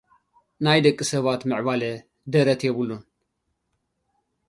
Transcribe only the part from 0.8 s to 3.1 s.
ደቂ ሰባት ምዕባለ ደረት የብሉን።